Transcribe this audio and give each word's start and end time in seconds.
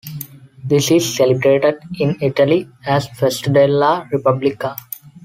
This 0.65 0.89
is 0.89 1.15
celebrated 1.15 1.75
in 1.99 2.17
Italy 2.21 2.67
as 2.87 3.05
Festa 3.09 3.51
della 3.51 4.07
Repubblica. 4.11 4.75